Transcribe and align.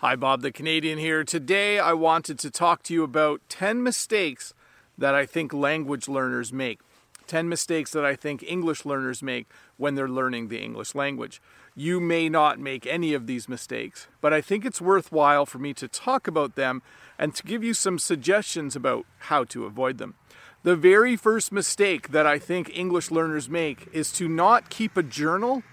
Hi, 0.00 0.14
Bob 0.14 0.42
the 0.42 0.52
Canadian 0.52 0.96
here. 0.96 1.24
Today 1.24 1.80
I 1.80 1.92
wanted 1.92 2.38
to 2.38 2.52
talk 2.52 2.84
to 2.84 2.94
you 2.94 3.02
about 3.02 3.40
10 3.48 3.82
mistakes 3.82 4.54
that 4.96 5.12
I 5.12 5.26
think 5.26 5.52
language 5.52 6.06
learners 6.06 6.52
make. 6.52 6.78
10 7.26 7.48
mistakes 7.48 7.90
that 7.90 8.04
I 8.04 8.14
think 8.14 8.44
English 8.44 8.84
learners 8.84 9.24
make 9.24 9.48
when 9.76 9.96
they're 9.96 10.08
learning 10.08 10.48
the 10.48 10.60
English 10.60 10.94
language. 10.94 11.42
You 11.74 11.98
may 11.98 12.28
not 12.28 12.60
make 12.60 12.86
any 12.86 13.12
of 13.12 13.26
these 13.26 13.48
mistakes, 13.48 14.06
but 14.20 14.32
I 14.32 14.40
think 14.40 14.64
it's 14.64 14.80
worthwhile 14.80 15.46
for 15.46 15.58
me 15.58 15.74
to 15.74 15.88
talk 15.88 16.28
about 16.28 16.54
them 16.54 16.80
and 17.18 17.34
to 17.34 17.42
give 17.42 17.64
you 17.64 17.74
some 17.74 17.98
suggestions 17.98 18.76
about 18.76 19.04
how 19.18 19.42
to 19.46 19.64
avoid 19.64 19.98
them. 19.98 20.14
The 20.62 20.76
very 20.76 21.16
first 21.16 21.50
mistake 21.50 22.10
that 22.10 22.24
I 22.24 22.38
think 22.38 22.70
English 22.72 23.10
learners 23.10 23.48
make 23.48 23.88
is 23.92 24.12
to 24.12 24.28
not 24.28 24.70
keep 24.70 24.96
a 24.96 25.02
journal 25.02 25.64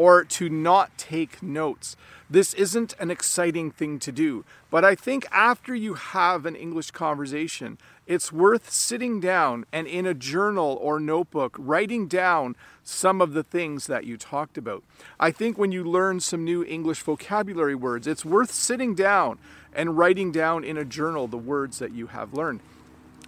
or 0.00 0.24
to 0.24 0.48
not 0.48 0.96
take 0.96 1.42
notes. 1.42 1.94
This 2.30 2.54
isn't 2.54 2.94
an 2.98 3.10
exciting 3.10 3.70
thing 3.70 3.98
to 3.98 4.10
do, 4.10 4.46
but 4.70 4.82
I 4.82 4.94
think 4.94 5.26
after 5.30 5.74
you 5.74 5.92
have 5.92 6.46
an 6.46 6.56
English 6.56 6.92
conversation, 6.92 7.76
it's 8.06 8.32
worth 8.32 8.70
sitting 8.70 9.20
down 9.20 9.66
and 9.70 9.86
in 9.86 10.06
a 10.06 10.14
journal 10.14 10.78
or 10.80 11.00
notebook 11.00 11.54
writing 11.58 12.08
down 12.08 12.56
some 12.82 13.20
of 13.20 13.34
the 13.34 13.42
things 13.42 13.88
that 13.88 14.06
you 14.06 14.16
talked 14.16 14.56
about. 14.56 14.82
I 15.18 15.32
think 15.32 15.58
when 15.58 15.70
you 15.70 15.84
learn 15.84 16.20
some 16.20 16.46
new 16.46 16.64
English 16.64 17.02
vocabulary 17.02 17.74
words, 17.74 18.06
it's 18.06 18.24
worth 18.24 18.52
sitting 18.52 18.94
down 18.94 19.38
and 19.74 19.98
writing 19.98 20.32
down 20.32 20.64
in 20.64 20.78
a 20.78 20.84
journal 20.86 21.28
the 21.28 21.36
words 21.36 21.78
that 21.78 21.92
you 21.92 22.06
have 22.06 22.32
learned. 22.32 22.60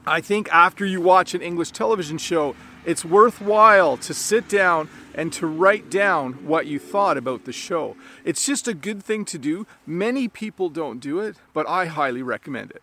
I 0.07 0.21
think 0.21 0.49
after 0.53 0.85
you 0.85 1.01
watch 1.01 1.33
an 1.33 1.43
English 1.43 1.71
television 1.71 2.19
show, 2.19 2.57
it's 2.85 3.05
worthwhile 3.05 3.97
to 3.99 4.13
sit 4.13 4.49
down 4.49 4.89
and 5.15 5.33
to 5.35 5.47
write 5.47 5.91
down 5.91 6.33
what 6.45 6.67
you 6.67 6.81
thought 6.81 7.17
about 7.17 7.45
the 7.45 7.53
show. 7.53 7.97
It's 8.25 8.45
just 8.45 8.67
a 8.67 8.75
good 8.75 9.03
thing 9.03 9.25
to 9.27 9.39
do. 9.39 9.65
Many 9.87 10.27
people 10.27 10.71
don't 10.71 10.99
do 10.99 11.21
it, 11.21 11.37
but 11.55 11.69
I 11.69 11.87
highly 11.87 12.23
recommend 12.23 12.73
it. 12.73 12.83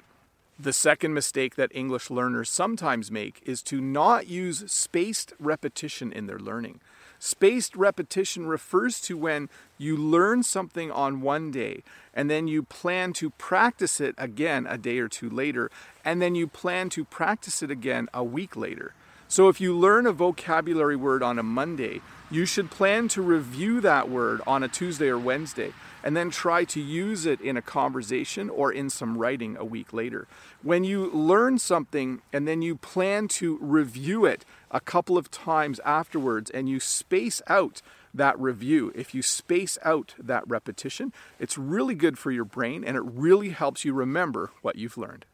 The 0.57 0.71
second 0.71 1.13
mistake 1.13 1.55
that 1.55 1.75
English 1.75 2.09
learners 2.09 2.49
sometimes 2.49 3.11
make 3.11 3.41
is 3.45 3.61
to 3.63 3.81
not 3.81 4.27
use 4.27 4.71
spaced 4.71 5.33
repetition 5.39 6.13
in 6.13 6.27
their 6.27 6.39
learning. 6.39 6.79
Spaced 7.19 7.75
repetition 7.75 8.47
refers 8.47 9.01
to 9.01 9.17
when 9.17 9.49
you 9.77 9.97
learn 9.97 10.41
something 10.41 10.89
on 10.89 11.21
one 11.21 11.51
day 11.51 11.83
and 12.13 12.29
then 12.29 12.47
you 12.47 12.63
plan 12.63 13.11
to 13.13 13.29
practice 13.31 13.99
it 13.99 14.15
again 14.17 14.65
a 14.65 14.77
day 14.77 14.99
or 14.99 15.09
two 15.09 15.29
later, 15.29 15.69
and 16.03 16.21
then 16.21 16.33
you 16.33 16.47
plan 16.47 16.89
to 16.89 17.03
practice 17.03 17.61
it 17.61 17.69
again 17.69 18.07
a 18.13 18.23
week 18.23 18.55
later. 18.55 18.93
So 19.31 19.47
if 19.47 19.61
you 19.61 19.77
learn 19.77 20.07
a 20.07 20.11
vocabulary 20.11 20.95
word 20.95 21.21
on 21.21 21.37
a 21.37 21.43
Monday, 21.43 22.01
you 22.31 22.47
should 22.47 22.71
plan 22.71 23.07
to 23.09 23.21
review 23.21 23.79
that 23.81 24.09
word 24.09 24.41
on 24.47 24.63
a 24.63 24.67
Tuesday 24.67 25.07
or 25.07 25.19
Wednesday 25.19 25.71
and 26.03 26.17
then 26.17 26.31
try 26.31 26.63
to 26.63 26.81
use 26.81 27.27
it 27.27 27.39
in 27.39 27.55
a 27.55 27.61
conversation 27.61 28.49
or 28.49 28.71
in 28.71 28.89
some 28.89 29.19
writing 29.19 29.55
a 29.55 29.63
week 29.63 29.93
later. 29.93 30.27
When 30.63 30.83
you 30.83 31.11
learn 31.11 31.59
something 31.59 32.23
and 32.33 32.47
then 32.47 32.63
you 32.63 32.75
plan 32.75 33.27
to 33.27 33.59
review 33.61 34.25
it 34.25 34.45
a 34.71 34.79
couple 34.79 35.15
of 35.15 35.29
times 35.29 35.79
afterwards 35.85 36.49
and 36.49 36.67
you 36.67 36.79
space 36.79 37.39
out 37.45 37.83
that 38.11 38.39
review, 38.39 38.91
if 38.95 39.13
you 39.13 39.21
space 39.21 39.77
out 39.83 40.15
that 40.17 40.43
repetition, 40.47 41.13
it's 41.37 41.55
really 41.55 41.93
good 41.93 42.17
for 42.17 42.31
your 42.31 42.45
brain 42.45 42.83
and 42.83 42.97
it 42.97 43.03
really 43.05 43.49
helps 43.49 43.85
you 43.85 43.93
remember 43.93 44.49
what 44.63 44.75
you've 44.75 44.97
learned. 44.97 45.25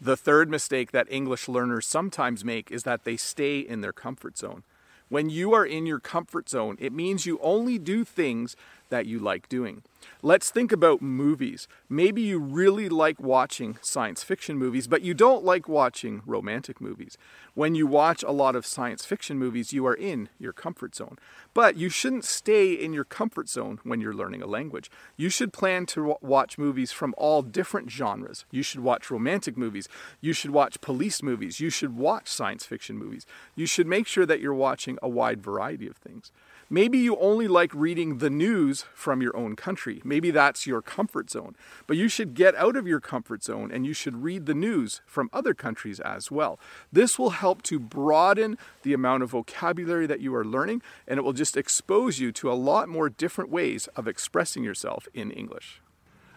The 0.00 0.16
third 0.16 0.50
mistake 0.50 0.92
that 0.92 1.10
English 1.10 1.48
learners 1.48 1.86
sometimes 1.86 2.44
make 2.44 2.70
is 2.70 2.82
that 2.82 3.04
they 3.04 3.16
stay 3.16 3.60
in 3.60 3.80
their 3.80 3.94
comfort 3.94 4.36
zone. 4.36 4.62
When 5.08 5.30
you 5.30 5.54
are 5.54 5.64
in 5.64 5.86
your 5.86 6.00
comfort 6.00 6.48
zone, 6.48 6.76
it 6.78 6.92
means 6.92 7.24
you 7.24 7.38
only 7.40 7.78
do 7.78 8.04
things 8.04 8.56
that 8.90 9.06
you 9.06 9.18
like 9.18 9.48
doing. 9.48 9.82
Let's 10.22 10.50
think 10.50 10.72
about 10.72 11.02
movies. 11.02 11.68
Maybe 11.88 12.22
you 12.22 12.38
really 12.38 12.88
like 12.88 13.20
watching 13.20 13.78
science 13.80 14.22
fiction 14.22 14.58
movies, 14.58 14.86
but 14.86 15.02
you 15.02 15.14
don't 15.14 15.44
like 15.44 15.68
watching 15.68 16.22
romantic 16.26 16.80
movies. 16.80 17.16
When 17.54 17.74
you 17.74 17.86
watch 17.86 18.22
a 18.22 18.32
lot 18.32 18.56
of 18.56 18.66
science 18.66 19.04
fiction 19.04 19.38
movies, 19.38 19.72
you 19.72 19.86
are 19.86 19.94
in 19.94 20.28
your 20.38 20.52
comfort 20.52 20.94
zone. 20.94 21.18
But 21.54 21.76
you 21.76 21.88
shouldn't 21.88 22.24
stay 22.24 22.72
in 22.72 22.92
your 22.92 23.04
comfort 23.04 23.48
zone 23.48 23.80
when 23.82 24.00
you're 24.00 24.12
learning 24.12 24.42
a 24.42 24.46
language. 24.46 24.90
You 25.16 25.28
should 25.28 25.52
plan 25.52 25.86
to 25.86 26.16
watch 26.20 26.58
movies 26.58 26.92
from 26.92 27.14
all 27.16 27.42
different 27.42 27.90
genres. 27.90 28.44
You 28.50 28.62
should 28.62 28.80
watch 28.80 29.10
romantic 29.10 29.56
movies. 29.56 29.88
You 30.20 30.32
should 30.32 30.50
watch 30.50 30.80
police 30.80 31.22
movies. 31.22 31.60
You 31.60 31.70
should 31.70 31.96
watch 31.96 32.28
science 32.28 32.66
fiction 32.66 32.98
movies. 32.98 33.26
You 33.54 33.66
should 33.66 33.86
make 33.86 34.06
sure 34.06 34.26
that 34.26 34.40
you're 34.40 34.52
watching 34.52 34.98
a 35.02 35.08
wide 35.08 35.42
variety 35.42 35.86
of 35.86 35.96
things. 35.96 36.32
Maybe 36.68 36.98
you 36.98 37.16
only 37.18 37.46
like 37.46 37.72
reading 37.72 38.18
the 38.18 38.28
news 38.28 38.84
from 38.92 39.22
your 39.22 39.36
own 39.36 39.54
country. 39.54 39.95
Maybe 40.04 40.30
that's 40.30 40.66
your 40.66 40.82
comfort 40.82 41.30
zone. 41.30 41.56
But 41.86 41.96
you 41.96 42.08
should 42.08 42.34
get 42.34 42.54
out 42.54 42.76
of 42.76 42.86
your 42.86 43.00
comfort 43.00 43.42
zone 43.42 43.70
and 43.72 43.86
you 43.86 43.92
should 43.92 44.22
read 44.22 44.46
the 44.46 44.54
news 44.54 45.00
from 45.06 45.30
other 45.32 45.54
countries 45.54 46.00
as 46.00 46.30
well. 46.30 46.58
This 46.92 47.18
will 47.18 47.30
help 47.30 47.62
to 47.62 47.78
broaden 47.78 48.58
the 48.82 48.92
amount 48.92 49.22
of 49.22 49.30
vocabulary 49.30 50.06
that 50.06 50.20
you 50.20 50.34
are 50.34 50.44
learning 50.44 50.82
and 51.06 51.18
it 51.18 51.22
will 51.22 51.32
just 51.32 51.56
expose 51.56 52.18
you 52.18 52.32
to 52.32 52.50
a 52.50 52.54
lot 52.54 52.88
more 52.88 53.08
different 53.08 53.50
ways 53.50 53.88
of 53.96 54.08
expressing 54.08 54.64
yourself 54.64 55.08
in 55.14 55.30
English. 55.30 55.80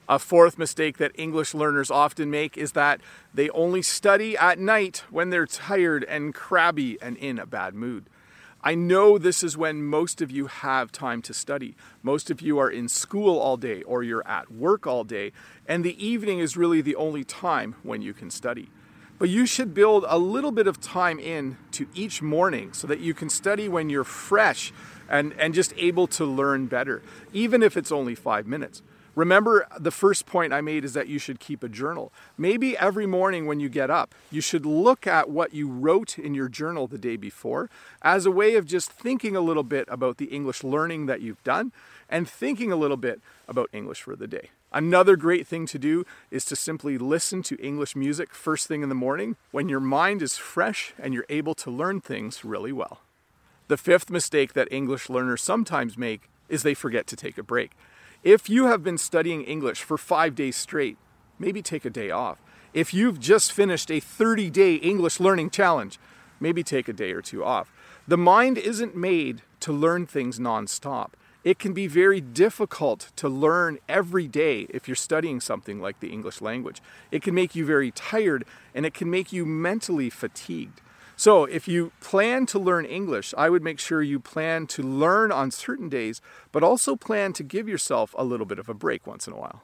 A 0.10 0.18
fourth 0.18 0.58
mistake 0.58 0.98
that 0.98 1.12
English 1.14 1.54
learners 1.54 1.92
often 1.92 2.32
make 2.32 2.58
is 2.58 2.72
that 2.72 3.00
they 3.32 3.52
only 3.52 3.84
study 3.84 4.36
at 4.36 4.58
night 4.58 5.04
when 5.12 5.30
they're 5.30 5.46
tired 5.46 6.04
and 6.06 6.34
crabby 6.34 6.98
and 7.00 7.16
in 7.18 7.38
a 7.38 7.46
bad 7.46 7.76
mood. 7.76 8.10
I 8.62 8.76
know 8.76 9.18
this 9.18 9.42
is 9.42 9.56
when 9.56 9.84
most 9.84 10.22
of 10.22 10.32
you 10.32 10.48
have 10.48 10.92
time 10.92 11.22
to 11.24 11.34
study. 11.34 11.76
Most 12.04 12.30
of 12.30 12.42
you 12.42 12.58
are 12.58 12.70
in 12.70 12.90
school 12.90 13.40
all 13.40 13.56
day 13.56 13.84
or 13.84 14.04
you're 14.04 14.28
at 14.28 14.52
work 14.52 14.86
all 14.86 15.06
day, 15.06 15.32
and 15.66 15.84
the 15.84 16.06
evening 16.06 16.40
is 16.40 16.58
really 16.58 16.82
the 16.82 16.98
only 16.98 17.24
time 17.24 17.76
when 17.84 18.02
you 18.02 18.14
can 18.14 18.30
study. 18.30 18.70
But 19.18 19.30
you 19.30 19.46
should 19.46 19.74
build 19.74 20.06
a 20.08 20.18
little 20.18 20.52
bit 20.52 20.68
of 20.68 20.82
time 20.82 21.20
in 21.20 21.58
to 21.72 21.88
each 21.94 22.22
morning 22.22 22.74
so 22.74 22.86
that 22.88 23.00
you 23.00 23.14
can 23.14 23.30
study 23.30 23.70
when 23.70 23.90
you're 23.90 24.04
fresh 24.04 24.74
and, 25.10 25.34
and 25.38 25.54
just 25.54 25.74
able 25.78 26.08
to 26.08 26.26
learn 26.26 26.68
better, 26.68 27.02
even 27.32 27.64
if 27.64 27.78
it's 27.78 27.92
only 27.92 28.16
five 28.16 28.46
minutes. 28.46 28.82
Remember, 29.20 29.68
the 29.78 29.92
first 29.92 30.26
point 30.26 30.54
I 30.54 30.62
made 30.62 30.86
is 30.86 30.94
that 30.94 31.10
you 31.10 31.20
should 31.20 31.42
keep 31.42 31.62
a 31.62 31.68
journal. 31.68 32.14
Maybe 32.38 32.78
every 32.78 33.06
morning 33.06 33.48
when 33.48 33.60
you 33.60 33.68
get 33.68 33.90
up, 33.90 34.16
you 34.32 34.40
should 34.40 34.66
look 34.66 35.06
at 35.06 35.30
what 35.30 35.54
you 35.54 35.68
wrote 35.68 36.18
in 36.18 36.34
your 36.34 36.48
journal 36.48 36.88
the 36.88 36.98
day 36.98 37.18
before 37.18 37.70
as 38.02 38.26
a 38.26 38.32
way 38.32 38.56
of 38.56 38.66
just 38.66 38.90
thinking 38.90 39.36
a 39.36 39.42
little 39.42 39.64
bit 39.64 39.90
about 39.92 40.20
the 40.20 40.28
English 40.28 40.64
learning 40.64 41.08
that 41.08 41.20
you've 41.20 41.44
done 41.44 41.74
and 42.10 42.30
thinking 42.30 42.72
a 42.72 42.78
little 42.78 42.96
bit 42.96 43.20
about 43.46 43.70
English 43.74 44.04
for 44.04 44.16
the 44.16 44.26
day. 44.26 44.52
Another 44.72 45.18
great 45.18 45.46
thing 45.46 45.66
to 45.66 45.78
do 45.78 46.06
is 46.32 46.46
to 46.46 46.56
simply 46.56 46.98
listen 46.98 47.44
to 47.44 47.62
English 47.62 47.98
music 47.98 48.34
first 48.34 48.68
thing 48.68 48.84
in 48.84 48.88
the 48.88 48.96
morning 48.96 49.36
when 49.52 49.68
your 49.68 49.82
mind 49.82 50.22
is 50.22 50.38
fresh 50.38 50.94
and 50.98 51.14
you're 51.14 51.26
able 51.28 51.56
to 51.56 51.70
learn 51.70 52.00
things 52.00 52.46
really 52.46 52.72
well. 52.72 53.02
The 53.68 53.76
fifth 53.76 54.10
mistake 54.10 54.54
that 54.54 54.72
English 54.72 55.10
learners 55.10 55.42
sometimes 55.42 55.98
make 55.98 56.30
is 56.48 56.64
they 56.64 56.74
forget 56.74 57.06
to 57.08 57.18
take 57.18 57.38
a 57.38 57.44
break. 57.44 57.72
If 58.24 58.50
you 58.50 58.66
have 58.66 58.84
been 58.84 58.98
studying 58.98 59.44
English 59.44 59.82
for 59.82 59.98
five 59.98 60.36
days 60.36 60.58
straight, 60.58 60.98
maybe 61.38 61.62
take 61.62 61.86
a 61.86 61.90
day 61.90 62.12
off. 62.12 62.42
If 62.74 62.94
you've 62.94 63.18
just 63.18 63.54
finished 63.54 63.90
a 63.90 64.02
30 64.02 64.50
day 64.50 64.76
English 64.76 65.22
learning 65.22 65.52
challenge, 65.52 65.98
maybe 66.38 66.62
take 66.62 66.90
a 66.90 66.94
day 66.94 67.14
or 67.14 67.22
two 67.22 67.46
off. 67.46 67.72
The 68.10 68.18
mind 68.18 68.58
isn't 68.58 68.94
made 68.94 69.44
to 69.62 69.72
learn 69.72 70.06
things 70.06 70.38
nonstop. 70.38 71.12
It 71.46 71.60
can 71.60 71.72
be 71.72 71.88
very 71.88 72.20
difficult 72.20 73.14
to 73.16 73.30
learn 73.30 73.80
every 73.88 74.28
day 74.28 74.68
if 74.70 74.90
you're 74.90 74.96
studying 74.96 75.40
something 75.40 75.80
like 75.80 76.02
the 76.02 76.10
English 76.10 76.42
language. 76.42 76.82
It 77.12 77.22
can 77.22 77.34
make 77.34 77.56
you 77.56 77.66
very 77.66 77.92
tired 77.92 78.44
and 78.76 78.86
it 78.86 78.94
can 78.94 79.10
make 79.10 79.32
you 79.32 79.46
mentally 79.46 80.10
fatigued. 80.10 80.82
So, 81.20 81.44
if 81.44 81.68
you 81.68 81.92
plan 82.00 82.46
to 82.46 82.58
learn 82.58 82.86
English, 82.86 83.34
I 83.38 83.50
would 83.50 83.62
make 83.62 83.78
sure 83.78 84.02
you 84.02 84.22
plan 84.22 84.68
to 84.68 84.82
learn 84.82 85.34
on 85.34 85.52
certain 85.52 85.90
days, 85.90 86.22
but 86.54 86.64
also 86.64 86.96
plan 86.96 87.34
to 87.34 87.44
give 87.44 87.68
yourself 87.68 88.16
a 88.18 88.24
little 88.24 88.46
bit 88.46 88.58
of 88.58 88.70
a 88.70 88.74
break 88.74 89.06
once 89.06 89.28
in 89.28 89.34
a 89.34 89.36
while. 89.36 89.64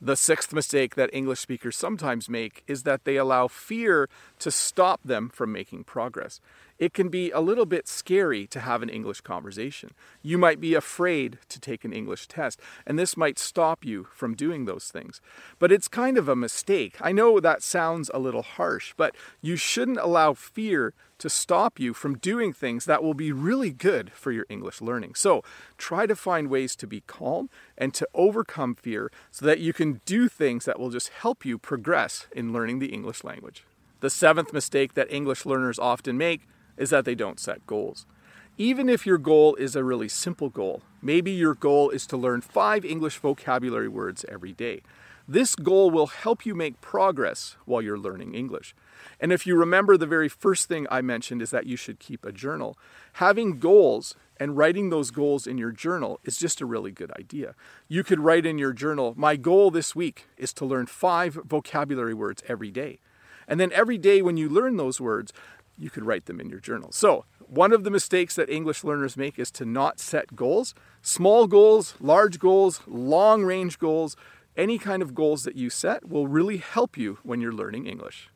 The 0.00 0.14
sixth 0.14 0.52
mistake 0.52 0.94
that 0.94 1.10
English 1.12 1.40
speakers 1.40 1.76
sometimes 1.76 2.28
make 2.28 2.62
is 2.68 2.84
that 2.84 3.02
they 3.02 3.16
allow 3.16 3.48
fear 3.48 4.08
to 4.38 4.52
stop 4.52 5.00
them 5.04 5.28
from 5.28 5.50
making 5.50 5.82
progress. 5.82 6.40
It 6.78 6.92
can 6.92 7.08
be 7.08 7.30
a 7.30 7.40
little 7.40 7.66
bit 7.66 7.88
scary 7.88 8.46
to 8.48 8.60
have 8.60 8.82
an 8.82 8.88
English 8.88 9.22
conversation. 9.22 9.90
You 10.22 10.36
might 10.36 10.60
be 10.60 10.74
afraid 10.74 11.38
to 11.48 11.58
take 11.58 11.84
an 11.84 11.92
English 11.92 12.28
test, 12.28 12.60
and 12.86 12.98
this 12.98 13.16
might 13.16 13.38
stop 13.38 13.84
you 13.84 14.08
from 14.12 14.34
doing 14.34 14.64
those 14.64 14.88
things. 14.88 15.20
But 15.58 15.72
it's 15.72 15.88
kind 15.88 16.18
of 16.18 16.28
a 16.28 16.36
mistake. 16.36 16.96
I 17.00 17.12
know 17.12 17.40
that 17.40 17.62
sounds 17.62 18.10
a 18.12 18.18
little 18.18 18.42
harsh, 18.42 18.92
but 18.96 19.16
you 19.40 19.56
shouldn't 19.56 19.98
allow 19.98 20.34
fear 20.34 20.92
to 21.18 21.30
stop 21.30 21.80
you 21.80 21.94
from 21.94 22.18
doing 22.18 22.52
things 22.52 22.84
that 22.84 23.02
will 23.02 23.14
be 23.14 23.32
really 23.32 23.70
good 23.70 24.12
for 24.12 24.30
your 24.32 24.44
English 24.50 24.82
learning. 24.82 25.14
So 25.14 25.42
try 25.78 26.06
to 26.06 26.14
find 26.14 26.48
ways 26.48 26.76
to 26.76 26.86
be 26.86 27.00
calm 27.06 27.48
and 27.78 27.94
to 27.94 28.06
overcome 28.12 28.74
fear 28.74 29.10
so 29.30 29.46
that 29.46 29.60
you 29.60 29.72
can 29.72 30.02
do 30.04 30.28
things 30.28 30.66
that 30.66 30.78
will 30.78 30.90
just 30.90 31.08
help 31.08 31.46
you 31.46 31.56
progress 31.56 32.26
in 32.32 32.52
learning 32.52 32.80
the 32.80 32.92
English 32.92 33.24
language. 33.24 33.64
The 34.00 34.10
seventh 34.10 34.52
mistake 34.52 34.92
that 34.92 35.10
English 35.10 35.46
learners 35.46 35.78
often 35.78 36.18
make 36.18 36.42
is 36.76 36.90
that 36.90 37.04
they 37.04 37.14
don't 37.14 37.40
set 37.40 37.66
goals. 37.66 38.06
Even 38.58 38.88
if 38.88 39.04
your 39.04 39.18
goal 39.18 39.54
is 39.56 39.76
a 39.76 39.84
really 39.84 40.08
simple 40.08 40.48
goal, 40.48 40.82
maybe 41.02 41.30
your 41.30 41.54
goal 41.54 41.90
is 41.90 42.06
to 42.06 42.16
learn 42.16 42.40
five 42.40 42.84
English 42.84 43.18
vocabulary 43.18 43.88
words 43.88 44.24
every 44.30 44.52
day. 44.52 44.80
This 45.28 45.56
goal 45.56 45.90
will 45.90 46.06
help 46.06 46.46
you 46.46 46.54
make 46.54 46.80
progress 46.80 47.56
while 47.64 47.82
you're 47.82 47.98
learning 47.98 48.34
English. 48.34 48.74
And 49.20 49.32
if 49.32 49.46
you 49.46 49.56
remember, 49.56 49.96
the 49.96 50.06
very 50.06 50.28
first 50.28 50.68
thing 50.68 50.86
I 50.90 51.02
mentioned 51.02 51.42
is 51.42 51.50
that 51.50 51.66
you 51.66 51.76
should 51.76 51.98
keep 51.98 52.24
a 52.24 52.32
journal. 52.32 52.78
Having 53.14 53.58
goals 53.58 54.14
and 54.38 54.56
writing 54.56 54.90
those 54.90 55.10
goals 55.10 55.46
in 55.46 55.58
your 55.58 55.72
journal 55.72 56.20
is 56.24 56.38
just 56.38 56.60
a 56.60 56.66
really 56.66 56.92
good 56.92 57.10
idea. 57.12 57.54
You 57.88 58.04
could 58.04 58.20
write 58.20 58.46
in 58.46 58.58
your 58.58 58.72
journal, 58.72 59.14
My 59.16 59.36
goal 59.36 59.70
this 59.70 59.96
week 59.96 60.28
is 60.36 60.52
to 60.54 60.64
learn 60.64 60.86
five 60.86 61.34
vocabulary 61.34 62.14
words 62.14 62.42
every 62.48 62.70
day. 62.70 63.00
And 63.48 63.60
then 63.60 63.72
every 63.72 63.98
day 63.98 64.22
when 64.22 64.36
you 64.36 64.48
learn 64.48 64.76
those 64.76 65.00
words, 65.00 65.32
you 65.78 65.90
could 65.90 66.04
write 66.04 66.26
them 66.26 66.40
in 66.40 66.48
your 66.48 66.60
journal. 66.60 66.92
So, 66.92 67.24
one 67.46 67.72
of 67.72 67.84
the 67.84 67.90
mistakes 67.90 68.34
that 68.34 68.50
English 68.50 68.82
learners 68.82 69.16
make 69.16 69.38
is 69.38 69.50
to 69.52 69.64
not 69.64 70.00
set 70.00 70.34
goals. 70.34 70.74
Small 71.02 71.46
goals, 71.46 71.94
large 72.00 72.38
goals, 72.38 72.80
long 72.86 73.44
range 73.44 73.78
goals, 73.78 74.16
any 74.56 74.78
kind 74.78 75.02
of 75.02 75.14
goals 75.14 75.44
that 75.44 75.54
you 75.54 75.70
set 75.70 76.08
will 76.08 76.26
really 76.26 76.56
help 76.56 76.96
you 76.96 77.18
when 77.22 77.40
you're 77.40 77.52
learning 77.52 77.86
English. 77.86 78.30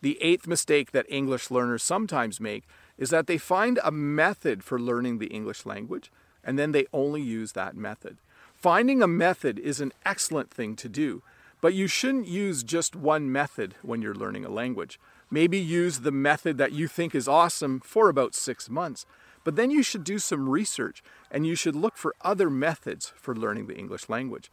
The 0.00 0.16
eighth 0.22 0.46
mistake 0.46 0.92
that 0.92 1.06
English 1.08 1.50
learners 1.50 1.82
sometimes 1.82 2.40
make 2.40 2.64
is 2.96 3.10
that 3.10 3.26
they 3.26 3.38
find 3.38 3.80
a 3.82 3.90
method 3.90 4.62
for 4.62 4.78
learning 4.78 5.18
the 5.18 5.26
English 5.26 5.66
language 5.66 6.10
and 6.44 6.58
then 6.58 6.72
they 6.72 6.86
only 6.92 7.20
use 7.20 7.52
that 7.52 7.76
method. 7.76 8.18
Finding 8.54 9.02
a 9.02 9.08
method 9.08 9.58
is 9.58 9.80
an 9.80 9.92
excellent 10.06 10.50
thing 10.50 10.76
to 10.76 10.88
do, 10.88 11.22
but 11.60 11.74
you 11.74 11.86
shouldn't 11.86 12.26
use 12.26 12.62
just 12.62 12.96
one 12.96 13.30
method 13.30 13.74
when 13.82 14.00
you're 14.00 14.14
learning 14.14 14.44
a 14.44 14.50
language. 14.50 14.98
Maybe 15.30 15.58
use 15.58 16.00
the 16.00 16.10
method 16.10 16.58
that 16.58 16.72
you 16.72 16.88
think 16.88 17.14
is 17.14 17.28
awesome 17.28 17.80
for 17.80 18.08
about 18.08 18.34
six 18.34 18.70
months, 18.70 19.04
but 19.44 19.56
then 19.56 19.70
you 19.70 19.82
should 19.82 20.04
do 20.04 20.18
some 20.18 20.48
research 20.48 21.02
and 21.30 21.46
you 21.46 21.54
should 21.54 21.76
look 21.76 21.96
for 21.96 22.14
other 22.22 22.48
methods 22.48 23.12
for 23.16 23.34
learning 23.34 23.66
the 23.66 23.76
English 23.76 24.08
language. 24.08 24.50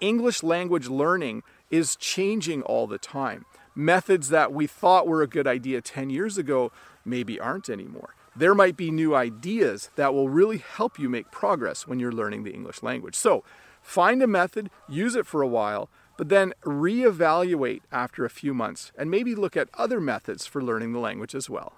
English 0.00 0.42
language 0.42 0.88
learning 0.88 1.42
is 1.70 1.96
changing 1.96 2.62
all 2.62 2.86
the 2.86 2.98
time. 2.98 3.44
Methods 3.74 4.28
that 4.28 4.52
we 4.52 4.66
thought 4.66 5.06
were 5.06 5.22
a 5.22 5.26
good 5.26 5.46
idea 5.46 5.80
10 5.80 6.10
years 6.10 6.38
ago 6.38 6.70
maybe 7.04 7.40
aren't 7.40 7.68
anymore. 7.68 8.14
There 8.36 8.54
might 8.54 8.76
be 8.76 8.90
new 8.90 9.14
ideas 9.14 9.90
that 9.96 10.14
will 10.14 10.28
really 10.28 10.58
help 10.58 10.98
you 10.98 11.08
make 11.08 11.30
progress 11.30 11.86
when 11.86 11.98
you're 11.98 12.12
learning 12.12 12.44
the 12.44 12.52
English 12.52 12.82
language. 12.82 13.16
So, 13.16 13.42
find 13.82 14.22
a 14.22 14.26
method, 14.26 14.70
use 14.88 15.16
it 15.16 15.26
for 15.26 15.42
a 15.42 15.48
while, 15.48 15.88
but 16.18 16.28
then 16.28 16.52
reevaluate 16.64 17.80
after 17.92 18.24
a 18.24 18.30
few 18.30 18.52
months 18.52 18.92
and 18.98 19.10
maybe 19.10 19.36
look 19.36 19.56
at 19.56 19.70
other 19.74 20.00
methods 20.00 20.46
for 20.46 20.60
learning 20.60 20.92
the 20.92 20.98
language 20.98 21.34
as 21.34 21.48
well. 21.48 21.74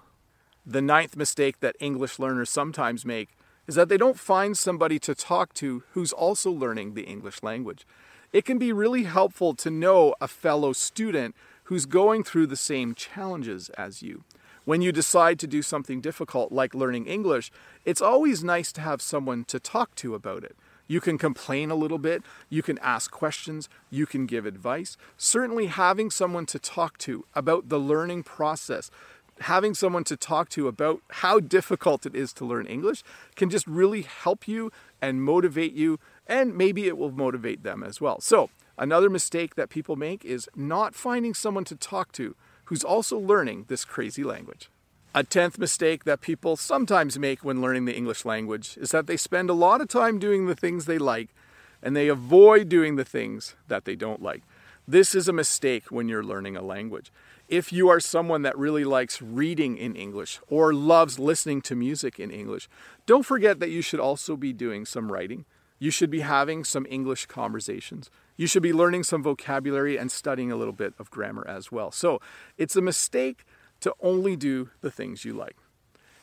The 0.65 0.81
ninth 0.81 1.15
mistake 1.15 1.59
that 1.59 1.75
English 1.79 2.17
learners 2.17 2.49
sometimes 2.49 3.05
make 3.05 3.29
is 3.67 3.75
that 3.75 3.87
they 3.87 3.97
don't 3.97 4.19
find 4.19 4.57
somebody 4.57 4.97
to 4.99 5.13
talk 5.13 5.53
to 5.53 5.83
who's 5.91 6.11
also 6.11 6.49
learning 6.51 6.95
the 6.95 7.03
English 7.03 7.43
language. 7.43 7.85
It 8.33 8.43
can 8.43 8.57
be 8.57 8.73
really 8.73 9.03
helpful 9.03 9.53
to 9.53 9.69
know 9.69 10.15
a 10.19 10.27
fellow 10.27 10.73
student 10.73 11.35
who's 11.65 11.85
going 11.85 12.23
through 12.23 12.47
the 12.47 12.55
same 12.55 12.95
challenges 12.95 13.69
as 13.77 14.01
you. 14.01 14.23
When 14.65 14.81
you 14.81 14.91
decide 14.91 15.37
to 15.39 15.47
do 15.47 15.61
something 15.61 16.01
difficult 16.01 16.51
like 16.51 16.73
learning 16.73 17.05
English, 17.05 17.51
it's 17.85 18.01
always 18.01 18.43
nice 18.43 18.71
to 18.73 18.81
have 18.81 19.03
someone 19.03 19.43
to 19.45 19.59
talk 19.59 19.93
to 19.95 20.15
about 20.15 20.43
it. 20.43 20.55
You 20.91 20.99
can 20.99 21.17
complain 21.17 21.71
a 21.71 21.75
little 21.75 21.99
bit, 21.99 22.21
you 22.49 22.61
can 22.61 22.77
ask 22.79 23.11
questions, 23.11 23.69
you 23.89 24.05
can 24.05 24.25
give 24.25 24.45
advice. 24.45 24.97
Certainly, 25.15 25.67
having 25.67 26.11
someone 26.11 26.45
to 26.47 26.59
talk 26.59 26.97
to 26.97 27.23
about 27.33 27.69
the 27.69 27.79
learning 27.79 28.23
process, 28.23 28.91
having 29.39 29.73
someone 29.73 30.03
to 30.03 30.17
talk 30.17 30.49
to 30.49 30.67
about 30.67 30.99
how 31.09 31.39
difficult 31.39 32.05
it 32.05 32.13
is 32.13 32.33
to 32.33 32.45
learn 32.45 32.67
English 32.67 33.03
can 33.37 33.49
just 33.49 33.65
really 33.67 34.01
help 34.01 34.49
you 34.49 34.69
and 35.01 35.23
motivate 35.23 35.71
you, 35.71 35.97
and 36.27 36.57
maybe 36.57 36.87
it 36.87 36.97
will 36.97 37.13
motivate 37.13 37.63
them 37.63 37.83
as 37.83 38.01
well. 38.01 38.19
So, 38.19 38.49
another 38.77 39.09
mistake 39.09 39.55
that 39.55 39.69
people 39.69 39.95
make 39.95 40.25
is 40.25 40.49
not 40.57 40.93
finding 40.93 41.33
someone 41.33 41.63
to 41.71 41.75
talk 41.77 42.11
to 42.19 42.35
who's 42.65 42.83
also 42.83 43.17
learning 43.17 43.63
this 43.69 43.85
crazy 43.85 44.25
language. 44.25 44.69
A 45.13 45.25
tenth 45.25 45.59
mistake 45.59 46.05
that 46.05 46.21
people 46.21 46.55
sometimes 46.55 47.19
make 47.19 47.43
when 47.43 47.61
learning 47.61 47.83
the 47.83 47.95
English 47.95 48.23
language 48.23 48.77
is 48.79 48.91
that 48.91 49.07
they 49.07 49.17
spend 49.17 49.49
a 49.49 49.53
lot 49.53 49.81
of 49.81 49.89
time 49.89 50.19
doing 50.19 50.45
the 50.45 50.55
things 50.55 50.85
they 50.85 50.97
like 50.97 51.35
and 51.83 51.97
they 51.97 52.07
avoid 52.07 52.69
doing 52.69 52.95
the 52.95 53.03
things 53.03 53.55
that 53.67 53.83
they 53.83 53.97
don't 53.97 54.21
like. 54.21 54.43
This 54.87 55.13
is 55.13 55.27
a 55.27 55.33
mistake 55.33 55.91
when 55.91 56.07
you're 56.07 56.23
learning 56.23 56.55
a 56.55 56.61
language. 56.61 57.11
If 57.49 57.73
you 57.73 57.89
are 57.89 57.99
someone 57.99 58.43
that 58.43 58.57
really 58.57 58.85
likes 58.85 59.21
reading 59.21 59.75
in 59.77 59.97
English 59.97 60.39
or 60.47 60.73
loves 60.73 61.19
listening 61.19 61.61
to 61.63 61.75
music 61.75 62.17
in 62.17 62.31
English, 62.31 62.69
don't 63.05 63.25
forget 63.25 63.59
that 63.59 63.69
you 63.69 63.81
should 63.81 63.99
also 63.99 64.37
be 64.37 64.53
doing 64.53 64.85
some 64.85 65.11
writing. 65.11 65.43
You 65.77 65.91
should 65.91 66.09
be 66.09 66.21
having 66.21 66.63
some 66.63 66.87
English 66.89 67.25
conversations. 67.25 68.09
You 68.37 68.47
should 68.47 68.63
be 68.63 68.71
learning 68.71 69.03
some 69.03 69.21
vocabulary 69.21 69.97
and 69.97 70.09
studying 70.09 70.53
a 70.53 70.55
little 70.55 70.73
bit 70.73 70.93
of 70.97 71.11
grammar 71.11 71.45
as 71.49 71.69
well. 71.69 71.91
So 71.91 72.21
it's 72.57 72.77
a 72.77 72.81
mistake 72.81 73.43
to 73.81 73.93
only 74.01 74.35
do 74.35 74.69
the 74.81 74.91
things 74.91 75.25
you 75.25 75.33
like. 75.33 75.55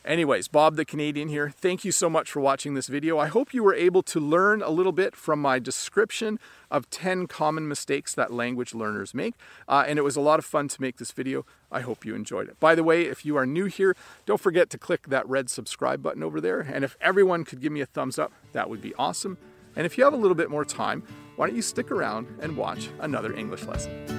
Anyways, 0.05 0.47
Bob 0.47 0.75
the 0.75 0.85
Canadian 0.85 1.27
here. 1.27 1.49
Thank 1.49 1.83
you 1.83 1.91
so 1.91 2.09
much 2.09 2.31
for 2.31 2.39
watching 2.39 2.73
this 2.73 2.87
video. 2.87 3.19
I 3.19 3.27
hope 3.27 3.53
you 3.53 3.61
were 3.61 3.75
able 3.75 4.01
to 4.03 4.19
learn 4.19 4.61
a 4.61 4.69
little 4.69 4.93
bit 4.93 5.13
from 5.15 5.41
my 5.41 5.59
description 5.59 6.39
of 6.71 6.89
10 6.89 7.27
common 7.27 7.67
mistakes 7.67 8.15
that 8.15 8.31
language 8.31 8.73
learners 8.73 9.13
make. 9.13 9.35
Uh, 9.67 9.83
and 9.85 9.99
it 9.99 10.03
was 10.03 10.15
a 10.15 10.21
lot 10.21 10.39
of 10.39 10.45
fun 10.45 10.69
to 10.69 10.81
make 10.81 10.97
this 10.97 11.11
video. 11.11 11.45
I 11.69 11.81
hope 11.81 12.05
you 12.05 12.15
enjoyed 12.15 12.47
it. 12.47 12.59
By 12.61 12.75
the 12.75 12.83
way, 12.83 13.03
if 13.03 13.25
you 13.25 13.35
are 13.35 13.45
new 13.45 13.65
here, 13.65 13.95
don't 14.25 14.39
forget 14.39 14.69
to 14.69 14.77
click 14.77 15.07
that 15.09 15.27
red 15.27 15.49
subscribe 15.49 16.01
button 16.01 16.23
over 16.23 16.39
there. 16.39 16.61
And 16.61 16.85
if 16.85 16.95
everyone 17.01 17.43
could 17.43 17.59
give 17.59 17.73
me 17.73 17.81
a 17.81 17.85
thumbs 17.85 18.17
up, 18.17 18.31
that 18.53 18.69
would 18.69 18.81
be 18.81 18.95
awesome. 18.95 19.37
And 19.75 19.85
if 19.85 19.97
you 19.97 20.05
have 20.05 20.13
a 20.13 20.17
little 20.17 20.35
bit 20.35 20.49
more 20.49 20.65
time, 20.65 21.03
why 21.35 21.47
don't 21.47 21.55
you 21.55 21.61
stick 21.61 21.91
around 21.91 22.27
and 22.41 22.55
watch 22.55 22.89
another 22.99 23.33
English 23.33 23.65
lesson? 23.65 24.18